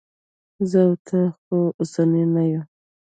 [0.69, 2.61] زه او ته خو اوسني نه یو.